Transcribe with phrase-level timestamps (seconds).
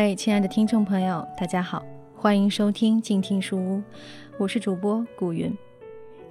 [0.00, 1.84] 各位亲爱的听众朋友，大家好，
[2.16, 3.82] 欢迎收听静听书屋，
[4.38, 5.54] 我是主播古云。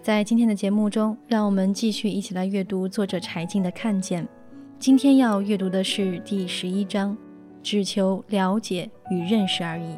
[0.01, 4.23] 在今天的节目中，让我们继续一起来阅读作者柴静的《看见》。
[4.79, 7.15] 今天要阅读的是第十一章，
[7.61, 9.95] 只求了解与认识而已。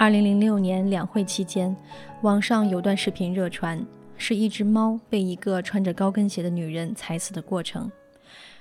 [0.00, 1.76] 二零零六年两会期间，
[2.22, 3.84] 网上有段视频热传，
[4.16, 7.92] 是一只猫被一个穿着高跟鞋的女人踩死的过程。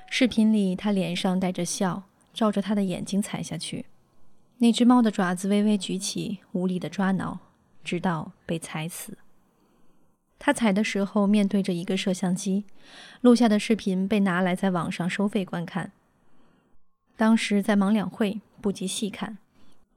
[0.09, 3.85] 视频里，她脸上带着笑，照着她的眼睛踩下去。
[4.57, 7.39] 那只猫的爪子微微举起，无力地抓挠，
[7.85, 9.17] 直到被踩死。
[10.37, 12.65] 他踩的时候面对着一个摄像机，
[13.21, 15.93] 录下的视频被拿来在网上收费观看。
[17.15, 19.37] 当时在忙两会，不及细看。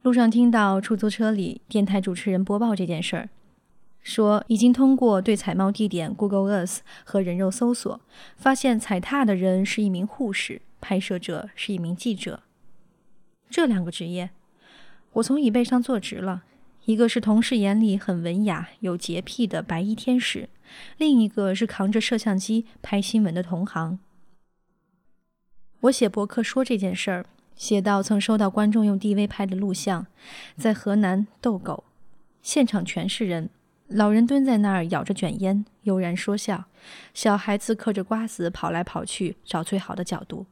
[0.02, 3.28] 路上听到出租车里电台主持人播报这件事儿，
[4.02, 8.00] 说已经通过对采猫地点 Google Earth 和人肉搜索，
[8.36, 12.42] 发现踩踏的人是一名护士，拍摄者是一名记者。
[13.48, 14.30] 这两个职业，
[15.12, 16.42] 我从椅背上坐直了。
[16.86, 20.48] 一个是同事眼里很文雅、有洁癖的白衣天使，
[20.98, 24.00] 另一个是扛着摄像机拍新闻的同行。
[25.82, 27.26] 我写博客说这件事儿。
[27.56, 30.06] 写到曾收到观众用 DV 拍的录像，
[30.56, 31.84] 在河南逗狗，
[32.42, 33.50] 现场全是人，
[33.88, 36.64] 老人蹲在那儿咬着卷烟，悠然说笑；
[37.14, 40.46] 小孩子嗑着瓜子跑来跑去找最好的角度，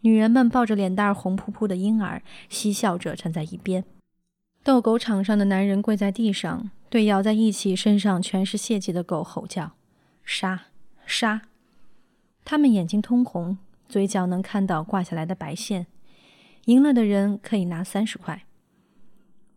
[0.00, 3.84] 女人们抱着脸蛋红扑扑的婴儿，嬉笑着站在一边。
[4.62, 9.72] 逗狗场上的男人跪在地上，对咬在一起、身上全是血迹的狗吼叫
[10.24, 10.66] ：“杀！
[11.06, 11.42] 杀！”
[12.44, 15.86] 他们眼睛通红，嘴角能看到挂下来的白线。
[16.66, 18.44] 赢了的人可以拿三十块。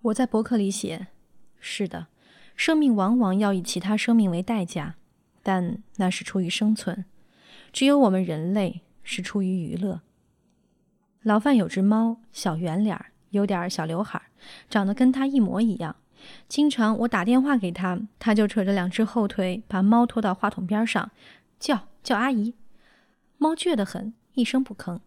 [0.01, 1.07] 我在博客里写：
[1.59, 2.07] 是的，
[2.55, 4.95] 生命往往要以其他生命为代价，
[5.41, 7.05] 但那是出于生存；
[7.71, 10.01] 只有我们人类是出于娱乐。
[11.21, 14.25] 老范有只猫，小圆脸儿，有点小刘海儿，
[14.69, 15.95] 长得跟他一模一样。
[16.47, 21.11] 经常我打电话给他，他就扯着两只后腿，把猫拖到话筒边上，
[21.59, 22.55] 叫叫阿姨。
[23.37, 24.99] 猫倔得很，一声不吭。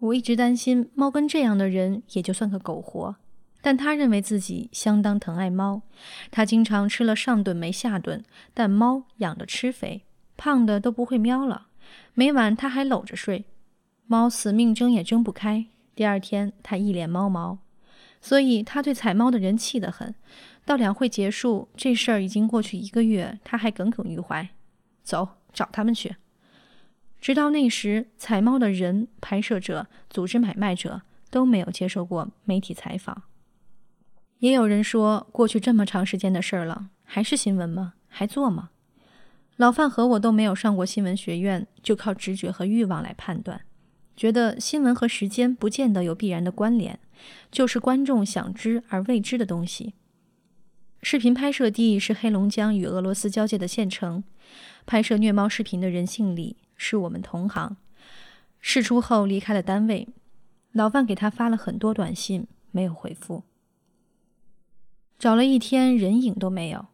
[0.00, 3.16] 我一直担心猫跟这样的人也就算个苟活，
[3.60, 5.82] 但他认为自己相当疼爱猫。
[6.30, 10.04] 他经常吃了上顿没下顿，但猫养的吃肥，
[10.36, 11.66] 胖的都不会喵了。
[12.14, 13.46] 每晚他还搂着睡，
[14.06, 15.66] 猫死命睁也睁不开。
[15.96, 17.58] 第二天他一脸猫毛，
[18.20, 20.14] 所以他对采猫的人气得很。
[20.64, 24.48] 到两会结束，这事儿已经过去一个月，他还耿耿于怀。
[25.02, 26.14] 走，找他们去。
[27.20, 33.24] 直到那时，采猫的人、拍摄者、组织买卖者都没有接受过媒体采访。
[34.38, 37.94] 也有人说，过去这么长时间的事儿了，还是新闻吗？
[38.06, 38.70] 还做吗？
[39.56, 43.62] 老范和我都没有上过新闻学院，就靠直觉和欲望来判断，
[44.16, 47.00] 觉得新闻和时间不见得有必然的关联，
[47.50, 49.94] 就是观众想知而未知的东西。
[51.02, 54.22] 视频拍摄地是黑龙江与俄罗斯交界的县城，
[54.86, 56.56] 拍摄虐猫视频的人姓李。
[56.78, 57.76] 是我们同行，
[58.60, 60.08] 事出后离开了单位。
[60.72, 63.42] 老范给他发了很多短信，没有回复。
[65.18, 66.86] 找了一天，人影都没有。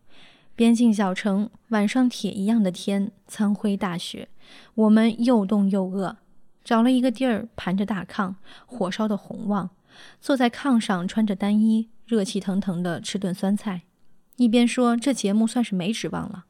[0.57, 4.29] 边境小城，晚上铁一样的天，苍灰大雪，
[4.75, 6.17] 我们又冻又饿。
[6.65, 9.71] 找了一个地儿，盘着大炕，火烧的红旺，
[10.21, 13.83] 坐在炕上，穿着单衣，热气腾腾的吃顿酸菜，
[14.37, 16.47] 一边说：“这节目算是没指望了。”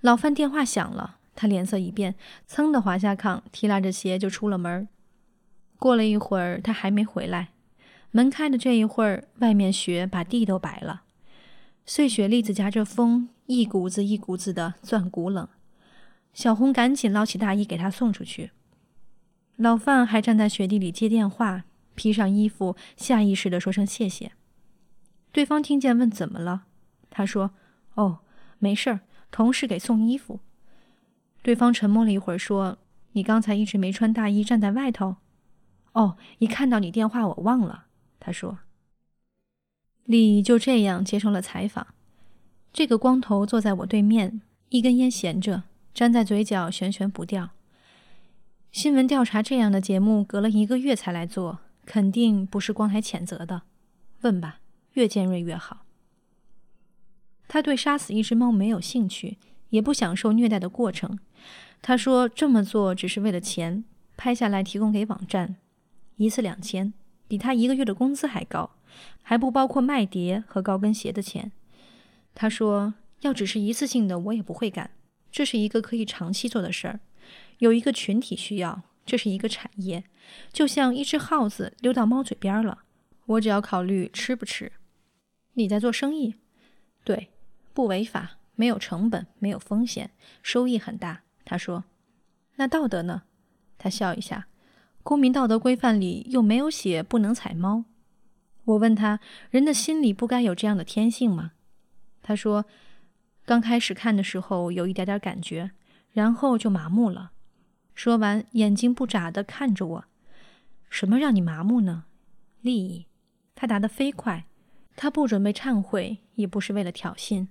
[0.00, 1.18] 老范电话响了。
[1.36, 2.16] 他脸色一变，
[2.48, 4.88] 噌的滑下炕，提拉着鞋就出了门。
[5.78, 7.50] 过了一会儿，他还没回来。
[8.10, 11.02] 门开的这一会儿，外面雪把地都白了，
[11.84, 15.46] 碎雪粒子夹着风，一股子一股子的钻骨冷。
[16.32, 18.52] 小红赶紧捞起大衣给他送出去。
[19.56, 24.32] 老范还站在雪地里接电话，披上衣服，下意识地说声谢谢。
[25.32, 26.64] 对方听见问怎么了，
[27.10, 27.50] 他说
[27.96, 28.20] ：“哦，
[28.58, 29.00] 没事儿，
[29.30, 30.40] 同事给送衣服。”
[31.46, 32.76] 对方沉默了一会儿，说
[33.14, 35.18] ：“你刚才一直没穿大衣，站在外头。
[35.94, 37.86] ”“哦，一看到你电话，我忘了。”
[38.18, 38.58] 他说。
[40.02, 41.86] 李就这样接受了采访。
[42.72, 44.40] 这个光头坐在我对面，
[44.70, 45.62] 一根烟闲着，
[45.94, 47.50] 粘在嘴角，悬悬不掉。
[48.72, 53.62] 新闻调查这样的节目，隔了一个月才来做，肯定不是光台谴责的。
[54.22, 54.58] 问吧，
[54.94, 55.86] 越尖锐越好。
[57.46, 59.38] 他对杀死一只猫没有兴趣。
[59.70, 61.18] 也不享受虐待的过程。
[61.88, 63.84] 他说这么做只是为了钱，
[64.16, 65.54] 拍下来提供给网站，
[66.16, 66.92] 一次两千，
[67.28, 68.70] 比他一个月的工资还高，
[69.22, 71.52] 还不包括卖碟和高跟鞋的钱。
[72.34, 74.90] 他说：“要只是一次性的，我也不会干。
[75.30, 76.98] 这是一个可以长期做的事儿，
[77.58, 80.02] 有一个群体需要，这是一个产业。
[80.52, 82.80] 就像一只耗子溜到猫嘴边了，
[83.26, 84.72] 我只要考虑吃不吃。
[85.52, 86.34] 你在做生意？
[87.04, 87.28] 对，
[87.72, 90.10] 不违法，没有成本，没有风险，
[90.42, 91.84] 收益很大。”他说
[92.56, 93.22] ：“那道德呢？”
[93.78, 94.48] 他笑一下。
[95.02, 97.84] 公民道德规范里又没有写不能踩猫。
[98.64, 99.20] 我问他
[99.50, 101.52] ：“人的心里不该有这样的天性吗？”
[102.20, 102.66] 他说
[103.46, 105.70] ：“刚开始看的时候有一点点感觉，
[106.12, 107.30] 然后就麻木了。”
[107.94, 110.04] 说完，眼睛不眨地看着我。
[110.90, 112.06] “什么让你麻木呢
[112.60, 113.06] ？”“利益。”
[113.54, 114.46] 他答得飞快。
[114.96, 117.46] 他不准备忏悔，也不是为了挑衅，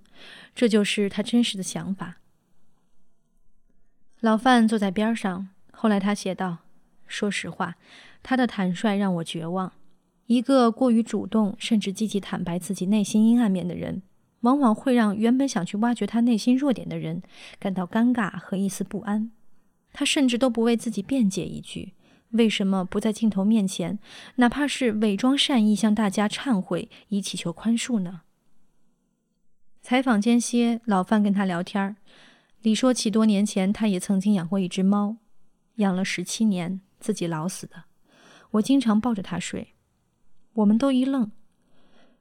[0.53, 2.18] 这就是他真实的想法。
[4.25, 6.57] 老范坐在边上，后来他写道。
[7.06, 7.75] 说实话，
[8.24, 9.72] 他的坦率让我绝望。
[10.25, 14.01] 一个过于主动，甚至积极坦白自己内心阴暗面的人，
[14.39, 17.22] 往往会让原本想去挖掘他内心弱点的人
[17.60, 19.30] 感到尴尬和一丝不安。
[19.94, 21.94] 他甚至都不为自己辩解一句：
[22.31, 24.00] 为什么不在镜头面前，
[24.38, 28.22] 哪怕是伪装善意向大家忏悔，以祈求宽恕呢？
[29.83, 31.95] 采访间歇，老范跟他聊天儿，
[32.65, 35.17] 李说起多年前他也曾经养过一只猫，
[35.75, 36.81] 养了十七年。
[37.00, 37.83] 自己老死的，
[38.53, 39.75] 我经常抱着它睡。
[40.53, 41.31] 我们都一愣。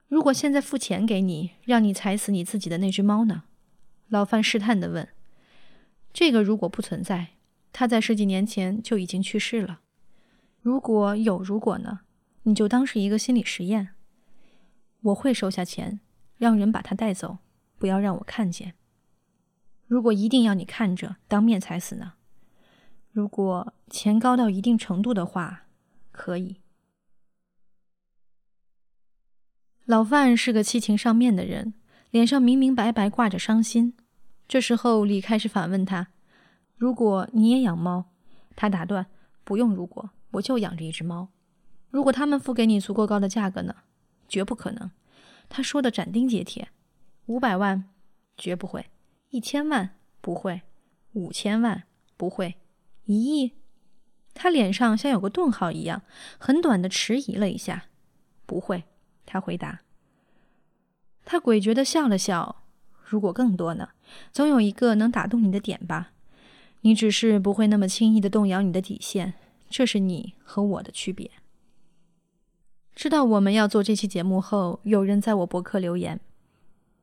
[0.06, 3.44] 如果现在付钱给你，让你踩死你自己的那只猫呢？
[4.08, 5.08] 老范试探地问。
[6.12, 7.28] 这个如果不存在，
[7.72, 9.80] 他在十几年前就已经去世了。
[10.60, 12.00] 如果有如果呢？
[12.42, 13.94] 你就当是一个心理实验。
[15.00, 16.00] 我会收下钱，
[16.36, 17.38] 让人把它带走，
[17.78, 18.74] 不要让我看见。
[19.94, 22.14] 如果一定要你看着，当面踩死呢？
[23.12, 25.66] 如果钱高到一定程度的话，
[26.10, 26.56] 可以。
[29.84, 31.74] 老范是个七情上面的人，
[32.10, 33.94] 脸上明明白白挂着伤心。
[34.48, 36.08] 这时候，李开始反问他
[36.76, 38.06] ：“如果你也养猫？”
[38.56, 39.06] 他打断
[39.44, 41.28] ：“不用，如果我就养着一只猫。
[41.88, 43.76] 如果他们付给你足够高的价格呢？
[44.28, 44.90] 绝不可能。”
[45.48, 46.70] 他说的斩钉截铁
[47.26, 47.84] ：“五百万，
[48.36, 48.82] 绝不会；
[49.34, 49.90] 一千万，
[50.20, 50.60] 不会；
[51.14, 51.82] 五千万，
[52.16, 52.54] 不会。”
[53.06, 53.50] 一亿，
[54.32, 56.02] 他脸上像有个顿号一样，
[56.38, 57.86] 很短的迟疑了一下。
[58.46, 58.84] 不会，
[59.26, 59.80] 他回答。
[61.24, 62.62] 他诡谲的笑了笑。
[63.02, 63.88] 如果更多呢？
[64.30, 66.12] 总有一个能打动你的点吧？
[66.82, 69.34] 你只是不会那么轻易的动摇你的底线，
[69.68, 71.28] 这是你和我的区别。
[72.94, 76.20] 知道我们要做这期节目后，有人在我博客留言：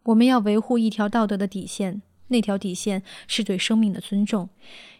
[0.03, 2.01] 我们要维护一条道德的底线。
[2.31, 4.49] 那条底线是对生命的尊重。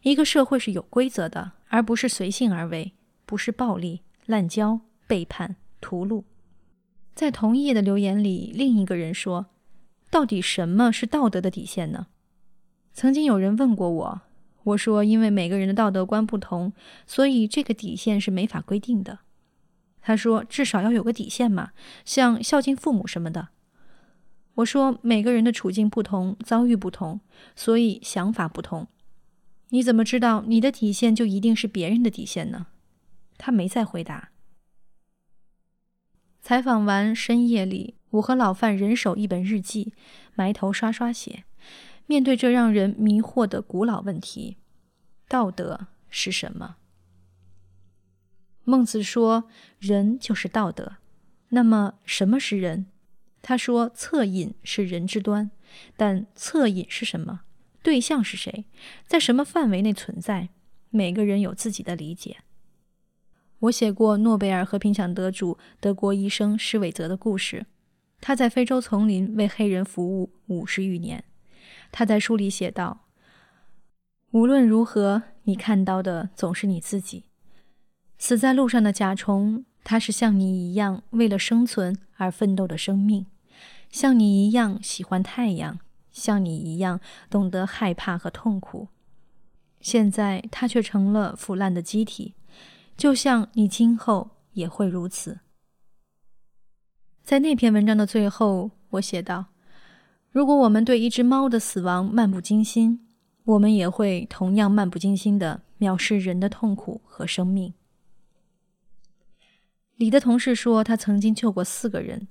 [0.03, 2.93] 一个社会是有规则的，而不是随性而为，
[3.25, 6.23] 不是暴力、滥交、背叛、屠戮。
[7.15, 9.47] 在同一页的留言里，另一个人说
[10.11, 12.07] ：“到底什么是道德的底线呢？”
[12.93, 14.21] 曾经有人问过我，
[14.63, 16.73] 我说：“因为每个人的道德观不同，
[17.07, 19.19] 所以这个底线是没法规定的。”
[20.01, 21.71] 他说：“至少要有个底线嘛，
[22.03, 23.49] 像孝敬父母什么的。”
[24.55, 27.21] 我说：“每个人的处境不同，遭遇不同，
[27.55, 28.87] 所以想法不同。
[29.69, 32.67] 你怎么知道你的底线就一定是别人的底线呢？”
[33.37, 34.29] 他没再回答。
[36.41, 39.93] 采访完，深夜里，我和老范人手一本日记，
[40.35, 41.45] 埋头刷刷写，
[42.05, 44.57] 面对这让人迷惑的古老问题：
[45.27, 46.75] 道德是什么？
[48.63, 49.45] 孟子说
[49.79, 50.97] ：“人就是道德。”
[51.49, 52.87] 那么，什么是人？
[53.41, 55.49] 他说：“恻隐是人之端，
[55.97, 57.41] 但恻隐是什么？
[57.81, 58.65] 对象是谁？
[59.07, 60.49] 在什么范围内存在？
[60.91, 62.37] 每个人有自己的理解。”
[63.61, 67.65] 我写过诺贝尔和平奖得主德国医生施韦泽的故事。
[68.19, 71.23] 他在非洲丛林为黑人服务五十余年。
[71.91, 73.07] 他在书里写道
[74.31, 77.25] ：“无论如何，你看到的总是你自己。
[78.19, 83.25] 死在路上的甲虫。”它是像你一样为了生存而奋斗的生命，
[83.89, 85.79] 像你一样喜欢太阳，
[86.11, 86.99] 像你一样
[87.31, 88.89] 懂得害怕和痛苦。
[89.79, 92.35] 现在它却成了腐烂的机体，
[92.95, 95.39] 就像你今后也会如此。
[97.23, 99.45] 在那篇文章的最后，我写道
[100.29, 103.07] ：“如果我们对一只猫的死亡漫不经心，
[103.45, 107.73] 我们也会同样漫不经心地藐视人的痛苦和生命。”
[110.01, 112.27] 李的同事说，他曾经救过四个人。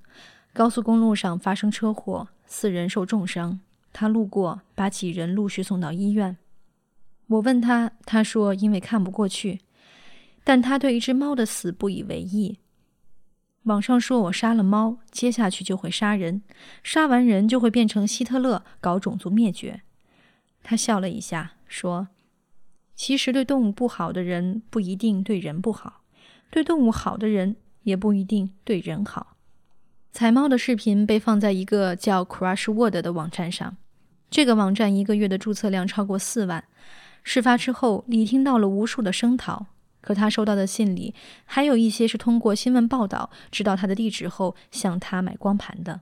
[0.51, 3.61] 高速公路上发生车祸，四人受重伤。
[3.93, 6.35] 他路过，把几人陆续送到医院。
[7.27, 9.61] 我问他，他说因为看不过去。
[10.43, 12.59] 但他对一只猫的死不以为意。
[13.63, 16.41] 网上说我杀了猫，接下去就会杀人，
[16.83, 19.83] 杀完人就会变成希特勒，搞种族灭绝。
[20.61, 22.09] 他笑了一下，说
[22.97, 26.00] ：“其实对动物不好的人不一定对人不好，
[26.51, 29.35] 对动物好的人也不一定对人好。”
[30.13, 33.77] 采猫的视频被放在一个叫 Crush Word 的网站上，
[34.29, 36.63] 这个网站一个月的注册量超过四万。
[37.23, 39.65] 事发之后，李听到了无数的声讨，
[40.01, 41.15] 可他收到的信里
[41.45, 46.01] 还有一些是通过新闻报道知道他的地址后向他买光盘的。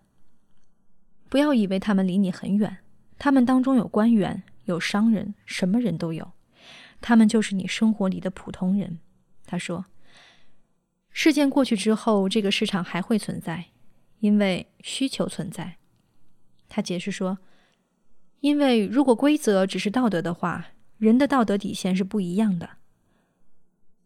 [1.30, 2.78] 不要以为他们离你很远，
[3.18, 4.44] 他们当中有官员。
[4.66, 6.32] 有商人，什么人都有，
[7.02, 9.00] 他们就是你生活里的普通人。
[9.48, 9.86] 他说
[11.12, 13.66] ：“事件过去之后，这个市场还会存在，
[14.20, 15.78] 因为需求存在。”
[16.70, 17.40] 他解释说
[18.42, 22.70] ：“因为如果规则只是道德的话，人的道德底线是不一样的。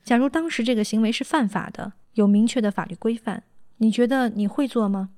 [0.04, 3.44] 假如当时这个行为是犯法的，有明确的法律规范，
[3.78, 5.12] 你觉得你会做吗？”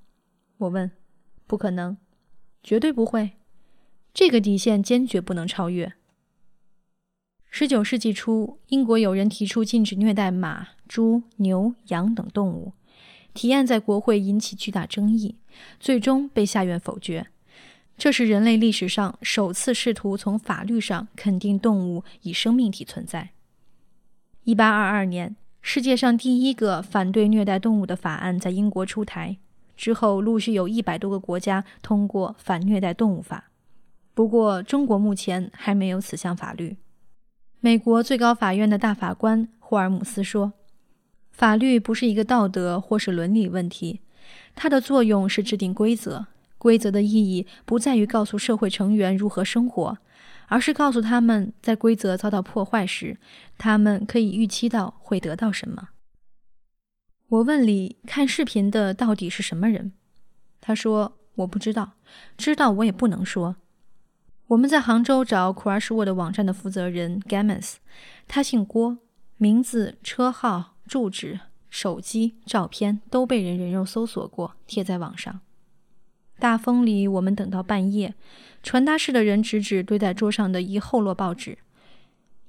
[0.57, 0.91] 我问
[1.45, 1.97] ：“不可能，
[2.63, 3.33] 绝对不会。”
[4.13, 5.93] 这个底线坚决不能超越。
[7.57, 12.73] 十九世纪初，英国有人提出禁止虐待马、猪、牛、羊等动物，
[13.33, 15.37] 提案在国会引起巨大争议，
[15.79, 17.27] 最终被下院否决。
[17.97, 23.29] 这是人类历史上首次试图从法律上肯定动物以生命体存在。
[24.43, 29.37] 一八二二年，世界上第一个反对虐待动物的法案在英国出台，
[29.77, 33.49] 之后陆续有一百多个国家通过反虐待动物法。
[34.13, 36.75] 不过，中国目前还没有此项法律。
[37.65, 40.53] 美国最高法院的大法官霍尔姆斯说
[41.33, 44.01] ：“法律不是一个道德或是伦理问题，
[44.53, 46.27] 它的作用是制定规则。
[46.59, 49.97] 规则的意义不在于告诉社会成员如何生活，
[50.45, 53.17] 而是告诉他们在规则遭到破坏时，
[53.57, 55.89] 他们可以预期到会得到什么。”
[57.29, 59.91] 我问李看视频的到底是什么人，
[60.61, 61.93] 他说：“我不知道，
[62.37, 63.55] 知道我也不能说。”
[64.47, 67.77] 我们在杭州找 Crushword 网站的负责人 Gamas，
[68.27, 68.99] 他姓郭，
[69.37, 75.41] 名字、车号、住址、手机、照片都被人人肉搜索过，贴在网上。
[76.37, 78.13] 大风里，我们等到半夜，
[78.61, 81.57] 传达室的人指指堆在桌上的一厚摞报纸，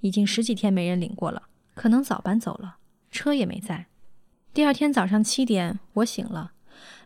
[0.00, 2.76] 已经十几天没人领过了，可能早搬走了，
[3.10, 3.86] 车也没在。
[4.52, 6.52] 第二天早上七点，我醒了，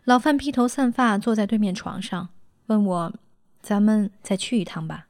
[0.03, 2.27] 老范披头散发坐在对面床上，
[2.65, 3.13] 问我。
[3.61, 5.07] 咱们再去一趟吧。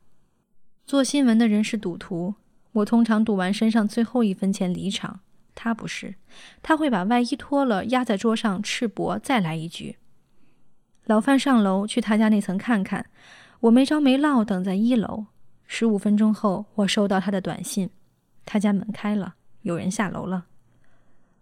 [0.86, 2.36] 做新闻的人是赌徒，
[2.74, 5.22] 我通常赌完身上最后一分钱离场。
[5.54, 6.16] 他不是，
[6.62, 9.98] 他会把外衣脱了压在桌上，赤膊再来一局。
[11.06, 13.06] 老范上楼去他家那层看看，
[13.60, 15.26] 我没招没落等在一楼。
[15.68, 17.90] 十五分钟后，我收到他的短信，
[18.46, 20.46] 他家门开了，有人下楼了。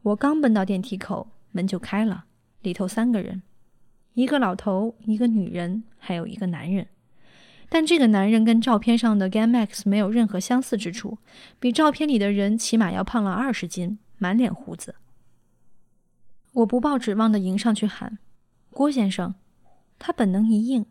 [0.02, 2.26] 我刚奔到电梯口，门就开了，
[2.62, 3.42] 里头三个人，
[4.14, 6.88] 一个老头，一个女人，还有一个男人。
[7.70, 11.20] 但这个男人跟照片上的 Gamax 没有任何相似之处，
[11.60, 14.96] 比照片里的人起码要胖了二十斤，满脸胡子。
[16.54, 18.18] 我不抱指望的迎上去喊
[18.72, 19.36] ：“郭先生。”
[20.00, 20.86] 他本能一应，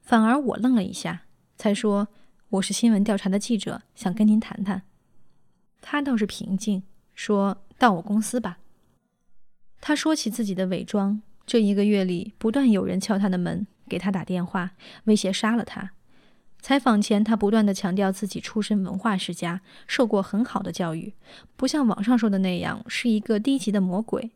[0.00, 1.24] 反而我愣了一下，
[1.56, 2.08] 才说
[2.48, 4.82] ：“我是新闻调查的记者，想跟您谈谈。”
[5.82, 6.84] 他倒是平静，
[7.14, 8.58] 说到我公司吧。
[9.80, 14.70] 他说起自己的伪装，这一个月里不断有人敲他的门，给他打电话，
[15.04, 15.90] 威胁杀了他。
[16.62, 21.12] 采访前，他不断地强调自己出身文化世家，受过很好的教育，
[21.56, 24.30] 不像网上说的那样是一个低级的魔鬼。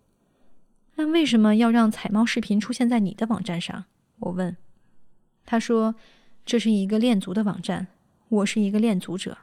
[0.96, 3.84] 那为什么要让采猫视频出现在你的网站上？
[4.18, 4.56] 我问。
[5.44, 5.94] 他说
[6.44, 7.86] ：“这是一个恋足的网站，
[8.28, 9.38] 我是一个恋足者。”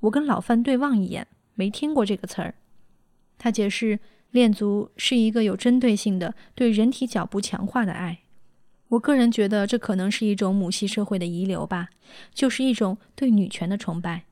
[0.00, 2.56] 我跟老范对望一眼，没听过这个词儿。
[3.38, 4.00] 他解释
[4.32, 8.21] ：“恋足是一个有针对性的对人体脚部强化的爱。”
[8.92, 11.88] 我个人觉得，这可能是一种母系社会的遗留吧，
[12.34, 14.24] 就是一种对女权的崇拜。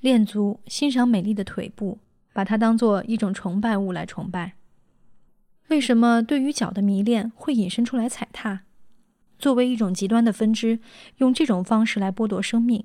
[0.00, 1.98] 恋足欣赏美丽的腿部，
[2.32, 4.54] 把它当做一种崇拜物来崇拜。
[5.68, 8.62] 为什么对于脚的迷恋会引申出来踩踏？
[9.38, 10.78] 作为一种极端的分支，
[11.18, 12.82] 用这种方式来剥夺生命，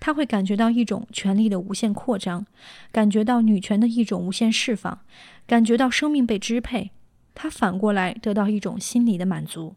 [0.00, 2.46] 他会感觉到一种权力的无限扩张，
[2.90, 5.00] 感觉到女权的一种无限释放，
[5.46, 6.92] 感觉到生命被支配。
[7.34, 9.74] 他反过来得到一种心理的满足。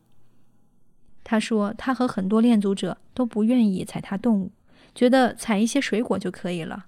[1.30, 4.52] 他说：“他和很多恋足者都不愿意踩踏动物，
[4.96, 6.88] 觉得踩一些水果就可以了，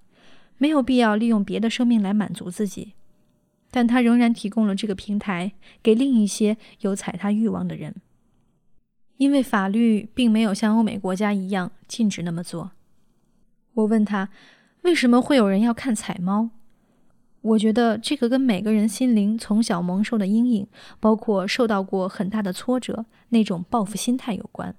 [0.57, 2.93] 没有必要利用别的生命来满足自己。
[3.69, 5.51] 但他仍然提供了这个平台
[5.83, 7.93] 给另一些有踩踏欲望的人，
[9.17, 12.71] 因为法律并没有像欧美国家一样禁止那么做。”
[13.75, 14.29] 我问他
[14.81, 16.50] ：“为什么会有人要看踩猫？”
[17.41, 20.67] 我觉得这个跟每个人心灵从小蒙受的阴影，
[21.00, 24.75] 包括受到过很大的挫折那种报复心态有关。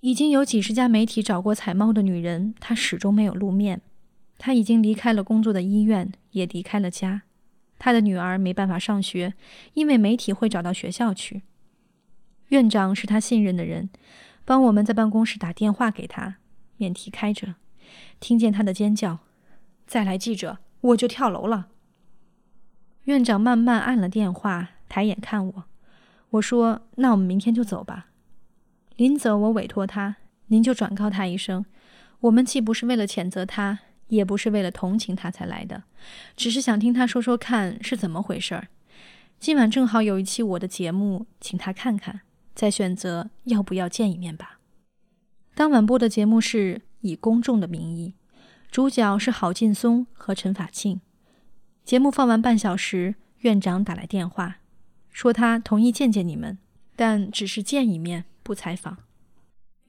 [0.00, 3.80] 已经有几十家媒体找过采猫的女人，她始终没有露面。
[4.36, 7.22] 她已经离开了工作的医院，也离开了家。
[7.78, 9.34] 她的女儿没办法上学，
[9.74, 11.42] 因为媒体会找到学校去。
[12.48, 13.88] 院长是他信任的人，
[14.44, 16.36] 帮我们在办公室打电话给他，
[16.76, 17.54] 免提开着，
[18.20, 19.20] 听见他的尖叫
[19.86, 21.68] ：“再来记者！”我就跳楼了。
[23.04, 25.64] 院长慢慢按了电话，抬眼看我。
[26.30, 28.10] 我说：“那我们明天就走吧。”
[28.96, 31.64] 临走，我委托他：“您就转告他一声，
[32.20, 35.82] 我们既不是为了谴责他，也不是为了同情他才来的，
[36.36, 38.68] 只是想听他说说看是怎么回事儿。
[39.38, 42.20] 今晚正好有一期我的节目，请他看看，
[42.54, 44.60] 再选择要不要见一面吧。”
[45.54, 48.14] 当晚播的节目是以公众的名义。
[48.72, 51.02] 主角是郝劲松和陈法庆。
[51.84, 54.60] 节目放完半小时，院长打来电话，
[55.10, 56.56] 说他同意见见你们，
[56.96, 58.96] 但只是见一面，不采访。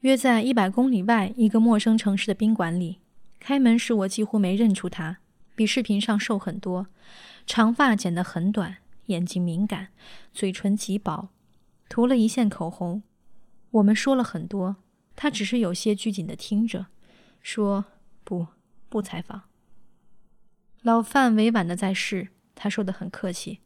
[0.00, 2.98] 约在一百公里外一个陌生城市的宾馆里。
[3.40, 5.16] 开门时我几乎没认出他，
[5.54, 6.88] 比视频上瘦很多，
[7.46, 8.76] 长发剪得很短，
[9.06, 9.88] 眼睛敏感，
[10.34, 11.30] 嘴唇极薄，
[11.88, 13.02] 涂了一线口红。
[13.70, 14.76] 我们说了很多，
[15.16, 16.88] 他只是有些拘谨地听着，
[17.40, 17.86] 说
[18.24, 18.48] 不。
[18.94, 19.42] 不采访。
[20.82, 23.58] 老范委婉的在试，他说的很客气。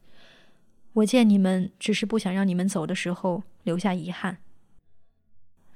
[0.93, 4.39] 我见你们只是不想让你们走的时候留下遗憾。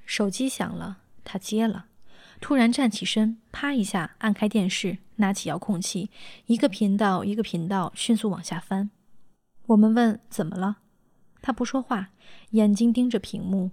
[0.04, 1.86] 手机响了，他接了，
[2.40, 6.10] 突然站起身，啪一下按开电视，拿起遥控器，
[6.46, 8.90] 一个频道一个频道迅速往下翻。
[9.66, 10.78] 我们问怎么了，
[11.40, 12.08] 他不说话，
[12.50, 13.70] 眼睛盯着屏幕。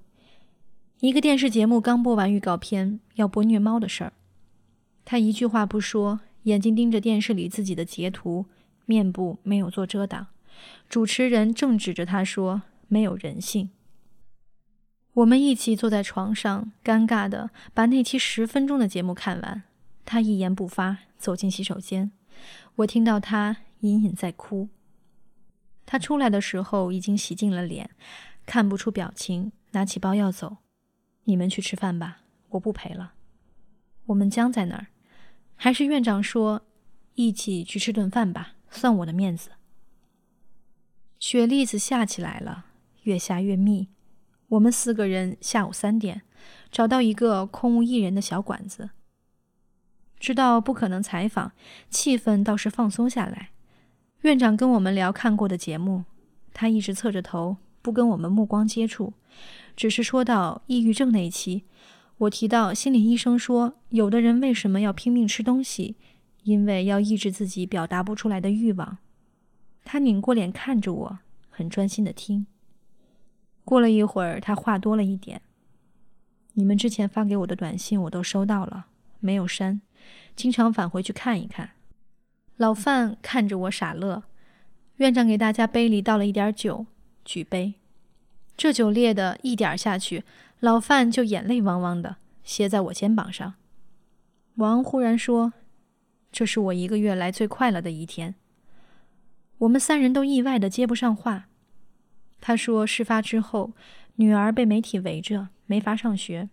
[0.99, 4.13] 一个电视节目刚播完预告片，要播虐猫的事儿。
[5.03, 8.45] 他一句话不说，眼睛盯着电视里自己的截图，
[8.85, 10.27] 面部没有做遮挡。
[10.87, 13.71] 主持人正指着他说：“没有人性。”
[15.15, 19.63] 我们一起坐在床上，尴尬的把那期十分钟的节目看完。
[20.05, 22.11] 他一言不发，走进洗手间。
[22.77, 24.69] 我听到他隐隐在哭。
[25.85, 27.89] 他出来的时候已经洗净了脸，
[28.45, 30.57] 看不出表情，拿起包要走。
[31.25, 33.13] 你们去吃饭吧，我不陪了。
[34.11, 34.87] 我们僵在那儿，
[35.55, 36.63] 还是院长说
[37.15, 39.51] ：“一起去吃顿饭吧，算我的面子。”
[41.17, 42.65] 雪粒子下起来了，
[43.03, 43.87] 越下越密。
[44.49, 46.23] 我们四个人下午三点
[46.69, 48.89] 找到一个空无一人的小馆子，
[50.19, 51.53] 知道不可能采访，
[51.89, 53.51] 气氛倒是放松下来。
[54.23, 56.03] 院长跟我们聊看过的节目，
[56.53, 59.13] 他一直侧着头，不跟我们目光接触，
[59.77, 61.63] 只是说到抑郁症那一期。
[62.21, 65.95] 我提到心理医生说，有的人为什么要拼命吃东西？
[66.43, 68.99] 因为要抑制自己表达不出来的欲望。
[69.83, 72.45] 他拧过脸看着我，很专心的听。
[73.65, 75.41] 过了一会儿，他话多了一点
[76.53, 78.85] ：“你们之前发给我的短信我都收到了，
[79.19, 79.81] 没有删，
[80.35, 81.71] 经常返回去看一看。”
[82.57, 84.23] 老范看着我傻乐。
[84.97, 86.85] 院长给大家杯里倒了一点酒，
[87.25, 87.73] 举杯。
[88.55, 90.23] 这酒烈的一点下去。
[90.61, 93.55] 老范就眼泪汪汪的歇在我肩膀上。
[94.55, 95.53] 王忽然说
[96.31, 98.35] ：“这是我一个月来最快乐的一天。”
[99.57, 101.47] 我们三人都意外的接不上话。
[102.39, 103.73] 他说：“事发之后，
[104.17, 106.49] 女儿被媒体围着，没法上学，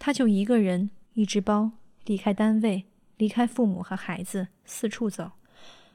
[0.00, 1.70] 他就一个人，一只包，
[2.06, 5.30] 离开单位，离开父母和孩子，四处走，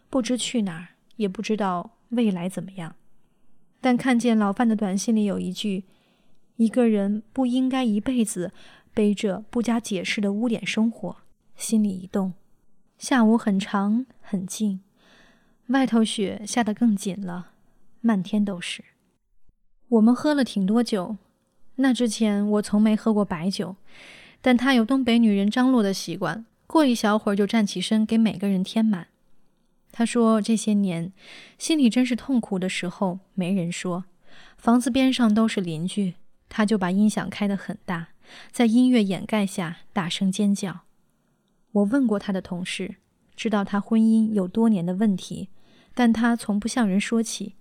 [0.10, 2.96] 不知去哪儿，也不知道未来怎么样。
[3.82, 5.84] 但看见老范的短信里有一句。”
[6.58, 8.52] 一个人不应该一辈子
[8.94, 11.18] 背着不加解释的污点生活，
[11.56, 12.34] 心里一动。
[12.98, 14.82] 下午很长很静，
[15.68, 17.52] 外头雪下得更紧了，
[18.02, 18.84] 漫天都是。
[19.90, 21.18] 我们喝了挺多酒，
[21.76, 23.76] 那之前我从没喝过白酒，
[24.42, 29.08] 但他有东北女人张罗的习惯，过一小会儿就站起身给每个人添满。
[29.92, 31.14] 他说这些年
[31.60, 34.06] 心里真是痛苦的时候没人说，
[34.58, 36.16] 房子边上都是邻居。
[36.50, 38.10] 他就把音响开得很大，
[38.52, 40.82] 在音乐掩盖下大声尖叫。
[41.72, 42.96] 我问过他的同事，
[43.36, 45.50] 知道他婚姻有多年的问题，
[45.94, 47.56] 但他从不向人说起。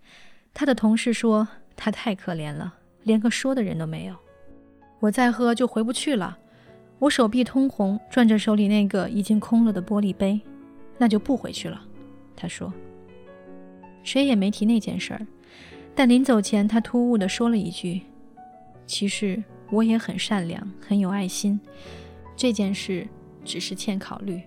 [0.54, 1.46] 他的同事说
[1.76, 4.16] 他太可怜了，连个说的人都没有。
[5.00, 6.38] 我再喝就回不去了。
[6.98, 10.40] 我手臂通红，转着手里那个已经空了的玻璃杯，
[10.96, 11.84] 那就不回去了。
[12.34, 12.72] 他说，
[14.02, 15.26] 谁也没提那件事儿，
[15.94, 18.00] 但临走前，他突兀地说了一句。
[18.86, 21.60] 其实我也很善良很有爱心
[22.36, 23.06] 这件事
[23.44, 24.40] 只是欠考虑。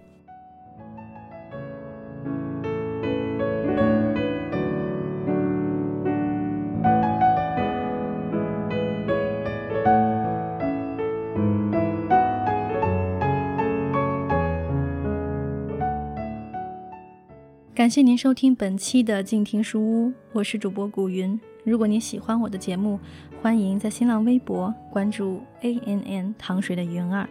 [17.80, 21.40] 感谢您收听本期的静听书屋我是主播古云。
[21.64, 23.00] 如果您喜欢我的节目
[23.42, 27.28] 欢迎在新浪微博关注 A N N 糖水的云儿。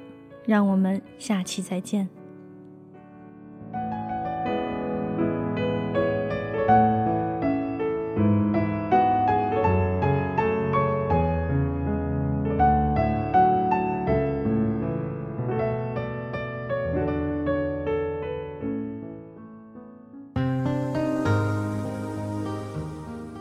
[0.46, 2.08] 让我们下期再见。